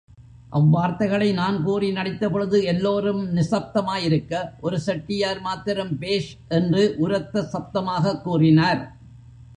[0.51, 4.49] அவ்வார்த்தைகளை நான் கூறி நடித்தபொழுது எல்லோரும் நிசப்பதமாயிருக்க,
[4.61, 8.97] ஒரு செட்டியார் மாத்திரம் பேஷ் என்று உரத்த சப்தமாகக் கூறினார்.